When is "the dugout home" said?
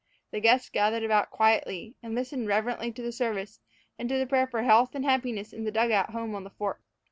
5.63-6.33